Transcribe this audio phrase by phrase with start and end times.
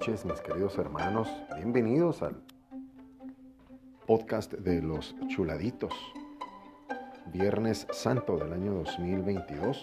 [0.00, 1.28] noches, mis queridos hermanos.
[1.56, 2.34] Bienvenidos al
[4.06, 5.92] podcast de los chuladitos.
[7.26, 9.82] Viernes Santo del año 2022.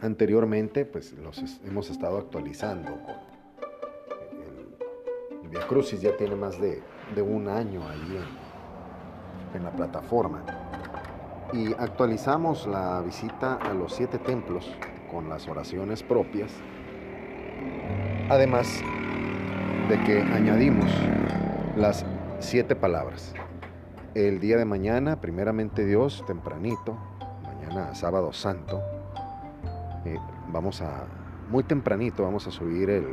[0.00, 2.98] Anteriormente, pues los hemos estado actualizando
[5.44, 6.82] el, Via Crucis ya tiene más de,
[7.22, 8.18] un año ahí
[9.54, 10.42] en la plataforma.
[11.52, 14.68] Y actualizamos la visita a los siete templos
[15.08, 16.50] con las oraciones propias
[18.28, 18.82] Además
[19.88, 20.90] de que añadimos
[21.76, 22.04] las
[22.38, 23.34] siete palabras.
[24.14, 26.96] El día de mañana, primeramente Dios, tempranito,
[27.42, 28.80] mañana sábado santo,
[30.04, 31.04] eh, vamos a,
[31.50, 33.06] muy tempranito, vamos a subir el,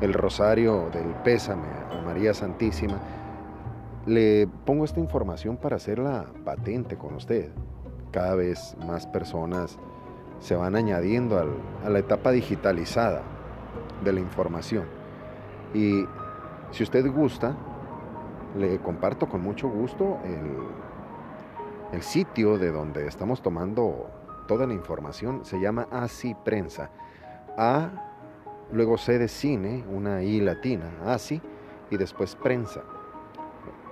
[0.00, 2.98] el rosario del pésame a María Santísima.
[4.06, 7.50] Le pongo esta información para hacerla patente con usted.
[8.12, 9.78] Cada vez más personas
[10.40, 11.38] se van añadiendo
[11.84, 13.22] a la etapa digitalizada
[14.02, 14.84] de la información.
[15.74, 16.04] Y
[16.72, 17.54] si usted gusta,
[18.56, 20.56] le comparto con mucho gusto el,
[21.92, 24.10] el sitio de donde estamos tomando
[24.48, 25.44] toda la información.
[25.44, 26.90] Se llama Así Prensa.
[27.56, 27.90] A,
[28.72, 31.40] luego C de cine, una I latina, Así,
[31.90, 32.82] y después prensa.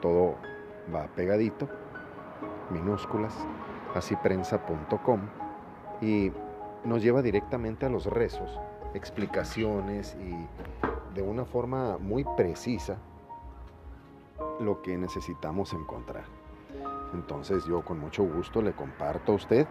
[0.01, 0.37] Todo
[0.95, 1.69] va pegadito,
[2.71, 3.35] minúsculas,
[3.95, 5.48] asíprensa.com
[6.01, 6.33] y
[6.85, 8.59] nos lleva directamente a los rezos
[8.95, 12.97] explicaciones y de una forma muy precisa
[14.61, 16.25] lo que necesitamos encontrar.
[17.15, 19.67] Entonces yo con mucho gusto le comparto a usted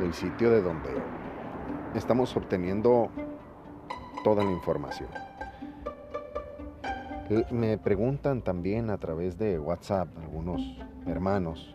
[0.00, 0.90] el sitio de donde
[1.94, 3.08] estamos obteniendo
[4.24, 5.08] toda la información.
[7.50, 10.60] Me preguntan también a través de WhatsApp algunos
[11.06, 11.72] hermanos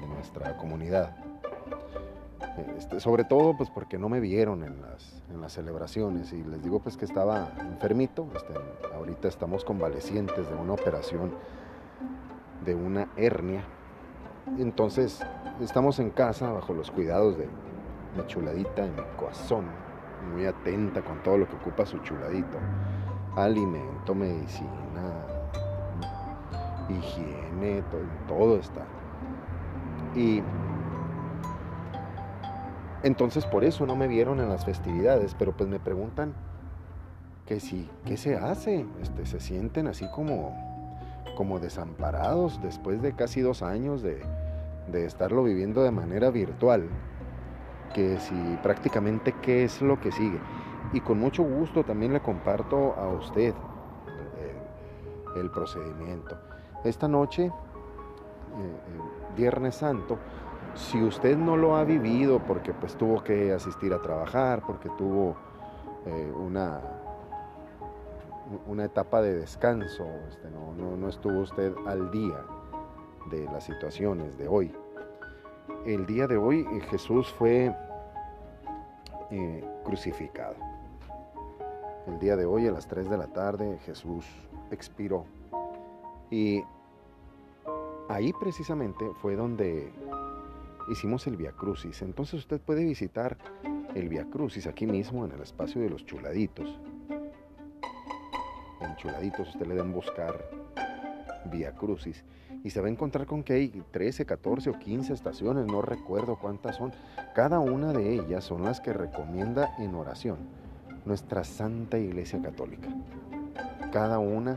[0.00, 1.21] de nuestra comunidad
[2.76, 6.32] este, sobre todo pues porque no me vieron en las, en las celebraciones.
[6.32, 8.54] Y les digo pues que estaba enfermito, este,
[8.94, 11.32] ahorita estamos convalecientes de una operación
[12.64, 13.64] de una hernia,
[14.58, 15.20] entonces
[15.60, 17.48] estamos en casa bajo los cuidados de
[18.16, 19.64] mi chuladita y mi corazón,
[20.32, 22.58] muy atenta con todo lo que ocupa su chuladito,
[23.36, 25.26] alimento, medicina,
[26.88, 28.82] higiene, todo, todo está.
[30.14, 30.42] Y
[33.02, 36.34] entonces por eso no me vieron en las festividades, pero pues me preguntan
[37.46, 38.86] que si, ¿qué se hace?
[39.00, 40.54] Este, se sienten así como,
[41.36, 44.22] como desamparados después de casi dos años de,
[44.92, 46.88] estarlo viviendo de manera virtual,
[47.94, 50.38] que si prácticamente qué es lo que sigue.
[50.92, 53.54] Y con mucho gusto también le comparto a usted
[55.34, 56.36] el, el procedimiento.
[56.84, 60.18] Esta noche, eh, eh, Viernes Santo,
[60.74, 65.36] si usted no lo ha vivido porque pues tuvo que asistir a trabajar, porque tuvo
[66.06, 66.80] eh, una,
[68.66, 72.44] una etapa de descanso, este, no, estuvo usted al día
[73.30, 74.74] de las situaciones de hoy.
[75.86, 77.74] El día de hoy eh, Jesús fue
[79.30, 80.56] eh, crucificado.
[82.06, 84.26] El día de hoy a las 3 de la tarde Jesús
[84.70, 85.24] expiró.
[86.30, 86.64] Y
[88.08, 89.92] ahí precisamente fue donde
[90.92, 92.02] hicimos el Via Crucis.
[92.02, 93.36] Entonces usted puede visitar
[93.94, 96.78] el Via Crucis aquí mismo en el espacio de los chuladitos.
[98.80, 100.48] En chuladitos usted le den buscar
[101.50, 102.24] Via Crucis
[102.64, 106.38] y se va a encontrar con que hay 13, 14 o 15 estaciones, no recuerdo
[106.38, 106.92] cuántas son.
[107.34, 110.38] Cada una de ellas son las que recomienda en oración
[111.04, 112.88] nuestra Santa Iglesia Católica.
[113.92, 114.56] Cada una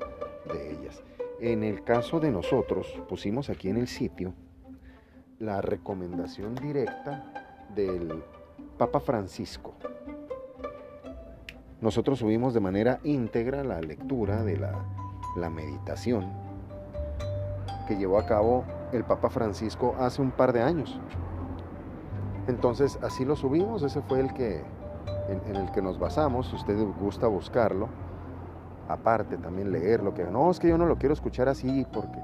[0.52, 1.02] de ellas.
[1.40, 4.34] En el caso de nosotros, pusimos aquí en el sitio
[5.40, 7.24] la recomendación directa
[7.76, 8.24] del
[8.78, 9.74] Papa Francisco.
[11.82, 16.32] Nosotros subimos de manera íntegra la lectura de la, meditación
[17.88, 18.64] que llevó a cabo
[18.94, 20.98] el Papa Francisco hace un par de años.
[22.48, 24.64] Entonces así lo subimos, ese fue el que
[25.28, 27.90] en, en, el que nos basamos, si usted gusta buscarlo,
[28.88, 32.20] aparte también leerlo, que no, es que yo no lo quiero escuchar así porque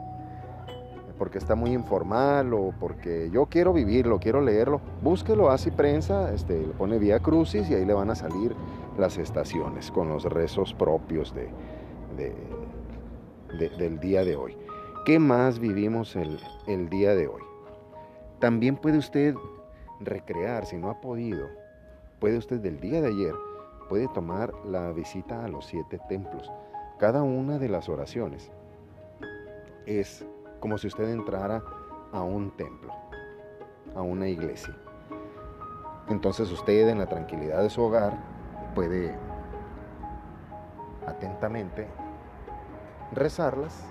[1.21, 6.59] porque está muy informal o porque yo quiero vivirlo, quiero leerlo, búsquelo así prensa, este,
[6.59, 8.56] le pone vía crucis y ahí le van a salir
[8.97, 12.33] las estaciones con los rezos propios de,
[13.77, 14.57] del día de hoy.
[15.06, 17.44] ¿Qué más vivimos el, el día de hoy?
[18.39, 19.35] También puede usted
[20.00, 21.50] recrear, si no ha podido,
[22.17, 23.35] puede usted del día de ayer,
[23.89, 26.51] puede tomar la visita a los siete templos.
[26.97, 28.50] Cada una de las oraciones
[29.85, 30.25] es
[30.62, 31.62] como si usted entrara
[32.13, 32.94] a un templo,
[33.94, 34.78] a una iglesia.
[36.08, 38.18] Entonces usted en la tranquilidad de su hogar
[38.74, 39.13] puede
[41.06, 41.88] atentamente,
[43.12, 43.86] rezarlas.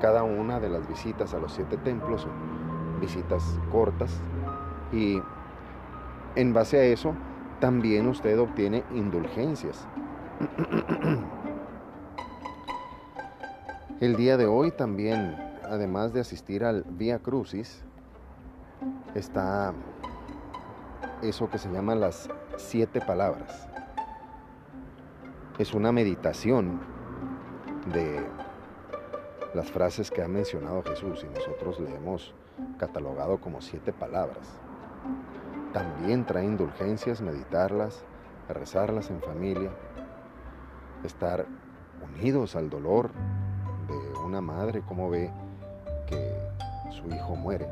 [0.00, 4.20] Cada una de las visitas a los siete templos son visitas cortas
[4.92, 5.22] y
[6.34, 7.14] en base a eso
[7.60, 9.86] también usted obtiene indulgencias.
[14.04, 17.82] El día de hoy también, además de asistir al Vía Crucis,
[19.14, 19.72] está
[21.22, 22.28] eso que se llama las
[22.58, 23.66] siete palabras.
[25.58, 26.80] Es una meditación
[27.94, 28.20] de
[29.54, 32.34] las frases que ha mencionado Jesús y nosotros le hemos
[32.76, 34.46] catalogado como siete palabras.
[35.72, 38.04] También trae indulgencias, meditarlas,
[38.50, 39.70] rezarlas en familia,
[41.04, 41.46] estar
[42.02, 43.08] unidos al dolor
[43.86, 45.30] de una madre como ve
[46.06, 46.38] que
[46.90, 47.68] su hijo muere.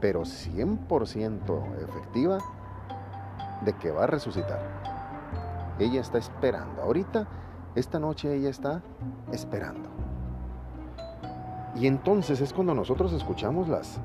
[0.00, 2.38] Pero 100% efectiva
[3.64, 4.60] de que va a resucitar.
[5.78, 6.82] Ella está esperando.
[6.82, 7.26] Ahorita,
[7.74, 8.82] esta noche ella está
[9.30, 9.88] esperando.
[11.74, 13.98] Y entonces es cuando nosotros escuchamos las,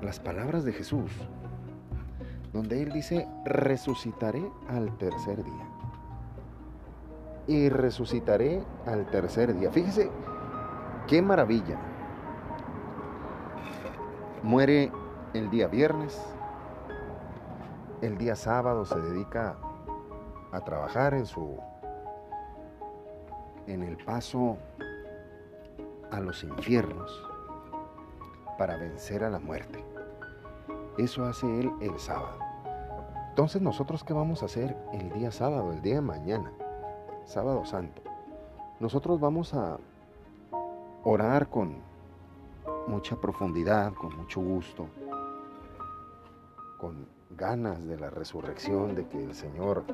[0.00, 1.10] las palabras de Jesús,
[2.52, 5.75] donde Él dice, resucitaré al tercer día.
[7.46, 9.70] Y resucitaré al tercer día.
[9.70, 10.10] Fíjese,
[11.06, 11.78] qué maravilla.
[14.42, 14.90] Muere
[15.32, 16.20] el día viernes,
[18.02, 19.56] el día sábado se dedica
[20.52, 21.58] a trabajar en su
[23.66, 24.56] en el paso
[26.10, 27.10] a los infiernos
[28.58, 29.84] para vencer a la muerte.
[30.98, 32.38] Eso hace él el sábado.
[33.28, 36.52] Entonces nosotros qué vamos a hacer el día sábado, el día de mañana,
[37.26, 38.02] sábado santo.
[38.78, 39.78] Nosotros vamos a
[41.02, 41.76] orar con
[42.86, 44.86] mucha profundidad, con mucho gusto,
[46.78, 49.84] con ganas de la resurrección, de que el Señor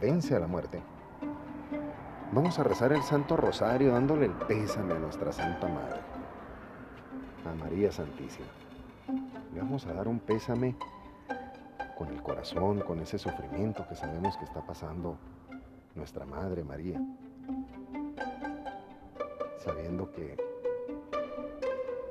[0.00, 0.82] vence a la muerte.
[2.32, 6.00] Vamos a rezar el Santo Rosario dándole el pésame a nuestra Santa Madre,
[7.44, 8.46] a María Santísima.
[9.54, 10.76] Le vamos a dar un pésame
[11.96, 15.18] con el corazón, con ese sufrimiento que sabemos que está pasando
[15.94, 17.00] nuestra Madre María,
[19.58, 20.36] sabiendo que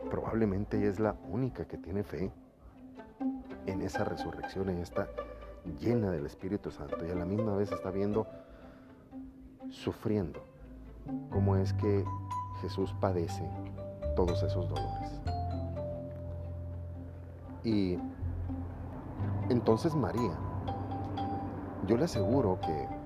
[0.10, 2.32] probablemente ella es la única que tiene fe
[3.66, 5.08] en esa resurrección, ella está
[5.80, 8.28] llena del Espíritu Santo y a la misma vez está viendo,
[9.70, 10.42] sufriendo,
[11.30, 12.06] cómo es que
[12.62, 13.48] Jesús padece
[14.16, 15.22] todos esos dolores.
[17.64, 17.98] Y
[19.50, 20.38] entonces María,
[21.86, 22.97] yo le aseguro que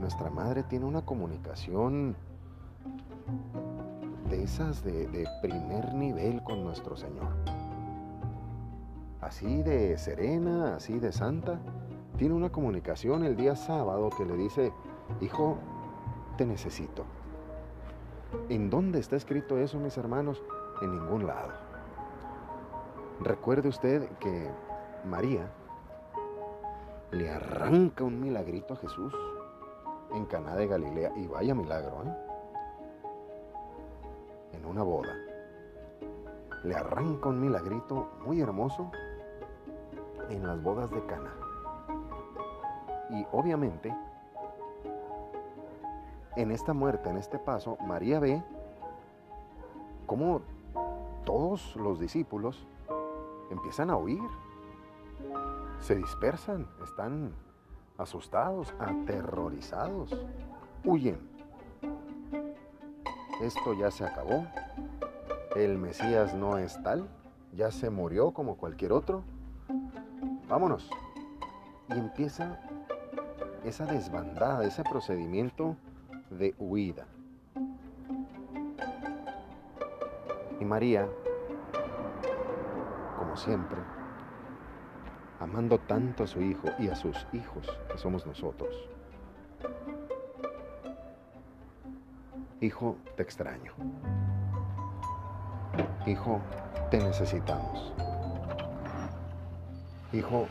[0.00, 2.16] nuestra madre tiene una comunicación
[4.30, 7.28] de esas de, primer nivel con nuestro Señor
[9.26, 11.58] así de serena, así de santa,
[12.16, 14.72] tiene una comunicación el día sábado que le dice,
[15.20, 15.58] hijo,
[16.36, 17.04] te necesito.
[18.48, 20.42] ¿En dónde está escrito eso, mis hermanos?
[20.80, 21.50] En ningún lado.
[23.20, 24.48] Recuerde usted que
[25.04, 25.50] María
[27.10, 29.12] le arranca un milagrito a Jesús
[30.16, 32.16] en Caná de Galilea y vaya milagro, ¿eh?
[34.52, 35.14] En una boda.
[36.64, 38.90] Le arranca un milagrito muy hermoso
[40.30, 41.32] en las bodas de Cana.
[43.10, 43.94] Y obviamente,
[46.34, 48.42] en esta muerte, en este paso, María ve
[50.06, 50.40] cómo
[51.24, 52.66] todos los discípulos
[53.50, 54.22] empiezan a huir,
[55.80, 57.34] se dispersan, están
[57.98, 60.14] asustados, aterrorizados,
[60.84, 61.18] huyen.
[63.42, 64.46] Esto ya se acabó,
[65.54, 67.06] el Mesías no es tal,
[67.52, 69.22] ya se murió como cualquier otro
[70.48, 70.88] vámonos.
[71.88, 72.58] Y empieza
[73.64, 75.76] esa desbandada, ese procedimiento
[76.30, 77.06] de huida.
[80.60, 81.08] Y María,
[83.18, 83.78] como siempre,
[85.40, 88.74] amando tanto a su hijo y a sus hijos, que somos nosotros.
[92.60, 93.72] Hijo, te extraño.
[96.06, 96.40] Hijo,
[96.90, 97.92] te necesitamos.
[100.12, 100.46] Hijo,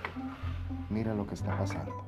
[0.90, 2.06] mira lo que está pasando.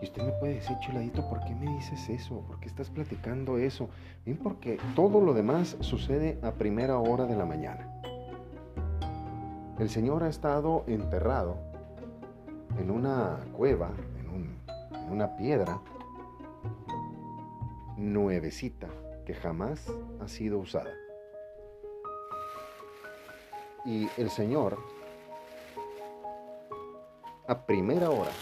[0.00, 2.40] Y usted me puede decir, chuladito, ¿por qué me dices eso?
[2.42, 3.88] ¿Por qué estás platicando eso?
[4.24, 7.97] Bien, porque todo lo demás sucede a primera hora de la mañana.
[9.78, 11.56] El Señor ha estado enterrado
[12.80, 14.58] en una cueva, en,
[15.08, 15.80] una piedra
[17.96, 18.88] nuevecita
[19.24, 19.86] que jamás
[20.20, 20.92] ha sido usada.
[23.84, 24.78] Y el Señor
[27.46, 28.32] a primera hora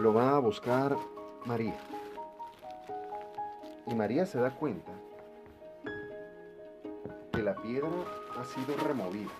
[0.00, 0.96] lo va a buscar
[1.44, 1.76] María.
[3.86, 4.95] Y María se da cuenta
[7.46, 7.88] la piedra
[8.40, 9.30] ha sido removida.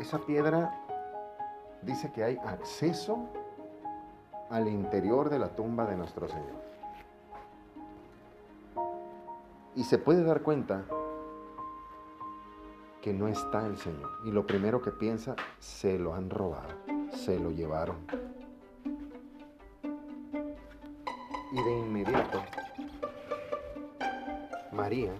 [0.00, 0.72] Esa piedra
[1.82, 3.28] dice que hay acceso
[4.48, 6.64] al interior de la tumba de nuestro Señor.
[9.76, 10.82] Y se puede dar cuenta
[13.02, 14.10] que no está el Señor.
[14.24, 16.70] Y lo primero que piensa, se lo han robado,
[17.12, 17.98] se lo llevaron.
[21.52, 22.42] Y de inmediato,
[24.74, 25.12] María,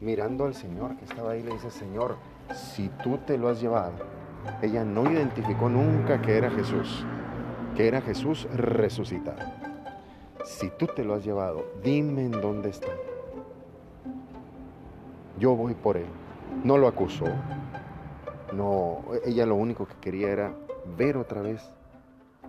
[0.00, 2.16] mirando al Señor que estaba ahí, le dice, Señor,
[2.54, 3.94] si tú te lo has llevado,
[4.60, 7.04] ella no identificó nunca que era Jesús,
[7.74, 9.42] que era Jesús resucitado.
[10.44, 12.88] Si tú te lo has llevado, dime en dónde está.
[15.38, 16.06] Yo voy por él.
[16.64, 17.26] No lo acusó.
[18.52, 20.52] No, ella lo único que quería era
[20.98, 21.62] ver otra vez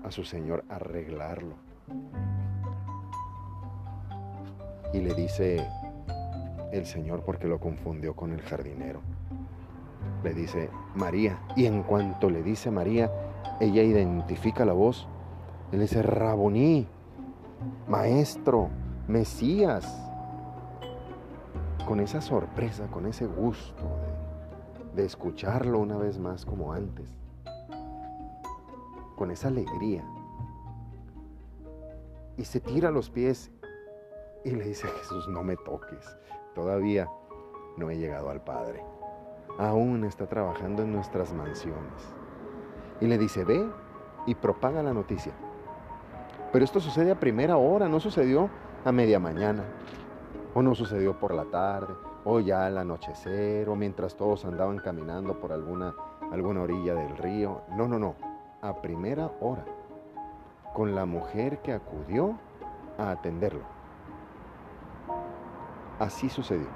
[0.04, 1.56] a su Señor arreglarlo.
[4.94, 5.68] Y le dice
[6.72, 9.02] el Señor porque lo confundió con el jardinero.
[10.24, 11.40] Le dice María.
[11.56, 13.12] Y en cuanto le dice María,
[13.60, 15.08] ella identifica la voz.
[15.72, 16.88] Él dice Raboní,
[17.88, 18.70] maestro,
[19.08, 20.00] Mesías.
[21.88, 23.84] Con esa sorpresa, con ese gusto
[24.96, 27.10] de, escucharlo una vez más como antes.
[29.16, 30.04] Con esa alegría.
[32.38, 33.52] Y se tira los pies
[34.44, 36.18] y le dice a Jesús, no me toques.
[36.54, 37.10] Todavía
[37.78, 38.84] no he llegado al Padre.
[39.58, 42.14] Aún está trabajando en nuestras mansiones.
[43.00, 43.66] Y le dice, ve
[44.26, 45.34] y propaga la noticia.
[46.52, 48.50] Pero esto sucede a primera hora, no sucedió
[48.86, 49.64] a media mañana,
[50.54, 51.94] o no sucedió por la tarde,
[52.26, 55.96] o ya al anochecer, o mientras todos andaban caminando por alguna,
[56.32, 57.62] alguna orilla del río.
[57.76, 58.16] No, no, no,
[58.62, 59.66] a primera hora,
[60.74, 62.38] con la mujer que acudió
[62.98, 63.83] a atenderlo.
[66.00, 66.68] Así sucedió.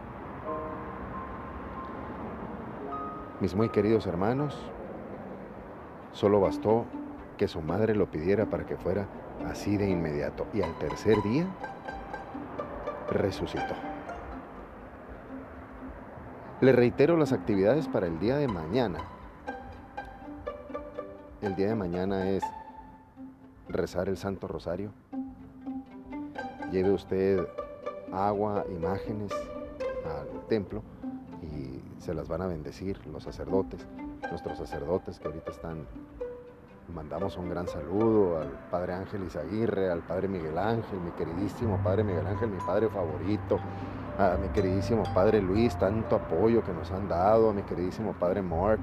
[3.39, 4.57] Mis muy queridos hermanos,
[6.11, 6.85] solo bastó
[7.37, 9.07] que su madre lo pidiera para que fuera
[9.47, 10.47] así de inmediato.
[10.53, 11.45] Y al tercer día
[13.09, 13.75] resucitó.
[16.61, 18.99] Le reitero las actividades para el día de mañana.
[21.41, 22.43] El día de mañana es
[23.69, 24.91] rezar el Santo Rosario.
[26.71, 27.47] Lleve usted
[28.11, 29.31] agua, imágenes
[30.05, 30.81] al templo
[31.41, 33.85] y se las van a bendecir los sacerdotes,
[34.29, 35.85] nuestros sacerdotes que ahorita están.
[36.93, 42.05] Mandamos un gran saludo al Padre Ángel Izaguirre, al Padre Miguel Ángel, mi queridísimo Padre
[42.05, 43.59] Miguel Ángel, mi Padre favorito,
[44.17, 48.41] a mi queridísimo Padre Luis, tanto apoyo que nos han dado, a mi queridísimo Padre
[48.41, 48.79] Mark,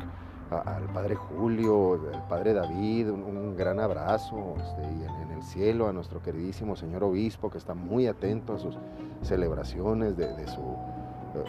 [0.61, 5.92] al Padre Julio, al Padre David, un, gran abrazo este, y en, el cielo a
[5.92, 8.76] nuestro queridísimo Señor Obispo que está muy atento a sus
[9.23, 10.76] celebraciones de, su,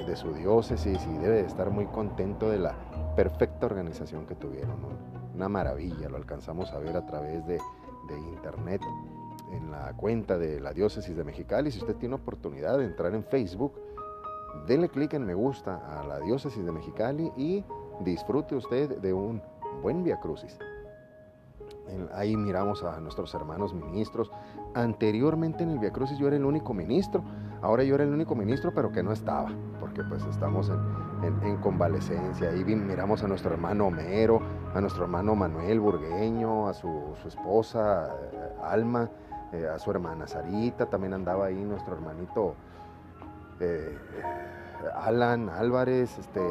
[0.06, 2.76] de su diócesis y debe de estar muy contento de la
[3.16, 4.76] perfecta organización que tuvieron
[5.34, 7.60] una maravilla, lo alcanzamos a ver a través de,
[8.32, 8.82] internet
[9.52, 11.72] en la cuenta de la diócesis de Mexicali.
[11.72, 13.74] Si usted tiene oportunidad de entrar en Facebook,
[14.68, 17.64] denle clic en me gusta a la diócesis de Mexicali y
[18.02, 19.42] disfrute usted de un
[19.82, 20.58] buen Via Crucis.
[22.14, 24.32] Ahí miramos a nuestros hermanos ministros.
[24.74, 27.24] Anteriormente en el Via Crucis yo era el único ministro.
[27.62, 29.50] Ahora yo era el único ministro, pero que no estaba,
[29.80, 30.70] porque pues estamos
[31.24, 32.50] en, convalecencia.
[32.50, 34.42] Ahí miramos a nuestro hermano Homero,
[34.74, 39.10] a nuestro hermano Manuel Burgueño, a su, esposa eh, Alma,
[39.52, 40.88] eh, a su hermana Sarita.
[40.88, 42.56] También andaba ahí nuestro hermanito
[43.60, 43.98] eh,
[44.96, 46.18] Alan Álvarez.
[46.18, 46.42] Este,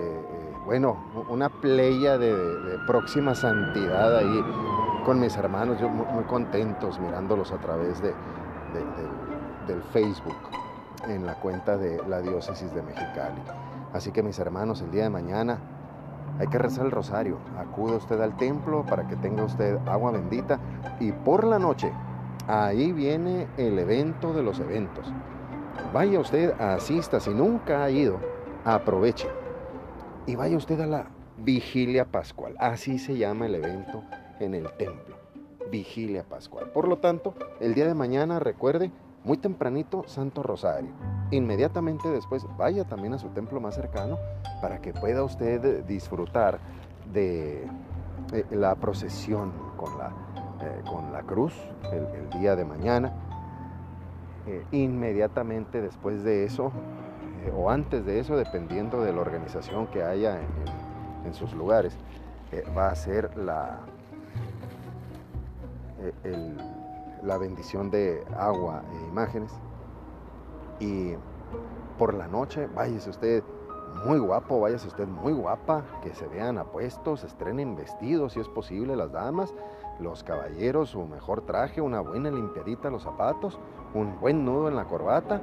[0.64, 0.96] bueno,
[1.28, 4.44] una playa de, de próxima santidad ahí
[5.04, 8.14] con mis hermanos, yo muy, contentos mirándolos a través de,
[9.66, 10.36] del Facebook
[11.06, 13.42] en la cuenta de la diócesis de Mexicali.
[13.92, 15.58] Así que mis hermanos, el día de mañana
[16.38, 17.38] hay que rezar el rosario.
[17.58, 20.58] Acude usted al templo para que tenga usted agua bendita
[20.98, 21.92] y por la noche
[22.48, 25.12] ahí viene el evento de los eventos.
[25.92, 28.18] Vaya usted, asista, si nunca ha ido,
[28.64, 29.28] aproveche.
[30.26, 31.06] Y vaya usted a la
[31.38, 32.54] vigilia pascual.
[32.58, 34.02] Así se llama el evento
[34.40, 35.16] en el templo.
[35.70, 36.70] Vigilia Pascual.
[36.70, 38.92] Por lo tanto, el día de mañana, recuerde,
[39.24, 40.90] muy tempranito, Santo Rosario.
[41.30, 44.18] Inmediatamente después, vaya también a su templo más cercano
[44.60, 46.60] para que pueda usted disfrutar
[47.12, 47.64] de
[48.32, 50.08] eh, la procesión con la,
[50.62, 51.54] eh, con la cruz
[51.92, 53.12] el, día de mañana.
[54.46, 56.70] Eh, inmediatamente después de eso,
[57.56, 60.40] o antes de eso, dependiendo de la organización que haya
[61.24, 61.96] en sus lugares,
[62.52, 63.80] eh, va a ser la,
[66.24, 66.56] eh,
[67.22, 69.52] la bendición de agua e imágenes.
[70.78, 71.14] Y
[71.98, 73.42] por la noche, váyase usted
[74.04, 78.96] muy guapo, váyase usted muy guapa, que se vean apuestos, estrenen vestidos si es posible
[78.96, 79.54] las damas,
[80.00, 83.58] los caballeros su mejor traje, una buena limpiadita los zapatos,
[83.94, 85.40] un buen nudo en la corbata,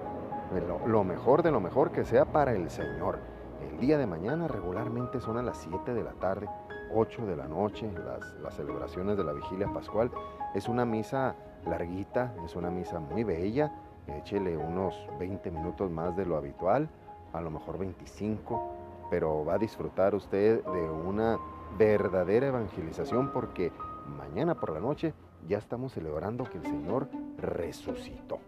[0.67, 3.19] lo, lo mejor de lo mejor que sea para el Señor.
[3.61, 6.49] El día de mañana regularmente son a las 7 de la tarde,
[6.93, 10.11] 8 de la noche, las, las celebraciones de la vigilia pascual.
[10.53, 13.71] Es una misa larguita, es una misa muy bella,
[14.07, 16.89] échele unos 20 minutos más de lo habitual,
[17.33, 21.37] a lo mejor 25, pero va a disfrutar usted de una
[21.77, 23.71] verdadera evangelización porque
[24.11, 25.13] mañana por la noche
[25.47, 28.39] ya estamos celebrando que el Señor resucitó.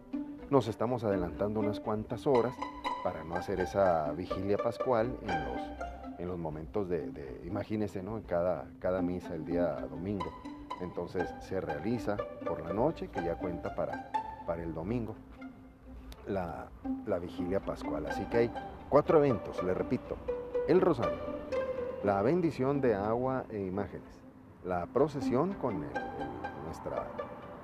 [0.50, 2.56] Nos estamos adelantando unas cuantas horas
[3.04, 8.18] para no hacer esa vigilia pascual en los, en los momentos de, de imagínense, ¿no?
[8.18, 10.32] En cada, cada misa el día domingo.
[10.82, 14.12] Entonces se realiza por la noche, que ya cuenta para,
[14.46, 15.16] para el domingo,
[16.28, 16.68] la,
[17.06, 18.06] la vigilia pascual.
[18.06, 18.52] Así que hay
[18.90, 20.18] cuatro eventos, le repito.
[20.68, 21.20] El rosario,
[22.04, 24.23] la bendición de agua e imágenes,
[24.66, 25.84] la procesión con
[26.66, 27.08] nuestra,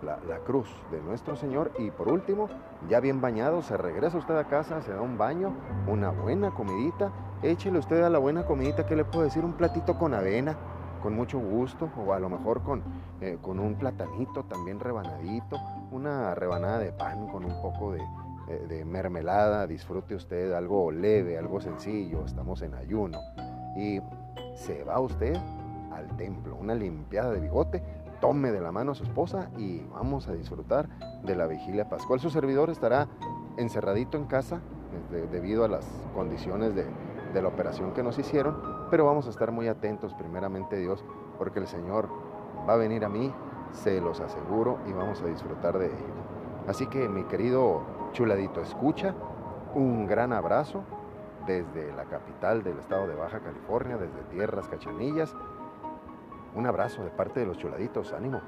[0.01, 2.47] la, cruz de nuestro Señor y por último,
[2.89, 5.53] ya bien bañado, se regresa usted a casa, se da un baño,
[5.87, 9.43] una buena comidita, échele usted a la buena comidita, ¿qué le puedo decir?
[9.45, 10.57] Un platito con avena,
[11.01, 12.83] con mucho gusto, o a lo mejor con,
[13.21, 15.57] eh, con un platanito también rebanadito,
[15.91, 18.01] una rebanada de pan con un poco de,
[18.49, 23.19] eh, de mermelada, disfrute usted algo leve, algo sencillo, estamos en ayuno.
[23.77, 24.01] Y
[24.55, 25.37] se va usted
[26.19, 27.81] templo, una limpiada de bigote,
[28.19, 30.89] tome de la mano a su esposa y vamos a disfrutar
[31.23, 32.19] de la vigilia pascual.
[32.19, 33.07] Su servidor estará
[33.57, 34.59] encerradito en casa
[35.31, 36.85] debido a las condiciones de,
[37.33, 41.05] de, la operación que nos hicieron, pero vamos a estar muy atentos, primeramente Dios,
[41.37, 42.09] porque el Señor
[42.67, 43.33] va a venir a mí,
[43.71, 46.19] se los aseguro, y vamos a disfrutar de ello.
[46.67, 49.15] Así que mi querido chuladito escucha,
[49.73, 50.83] un gran abrazo
[51.47, 55.35] desde la capital del estado de Baja California, desde Tierras Cachanillas.
[56.55, 58.41] Un abrazo de parte de los chuladitos, ánimo.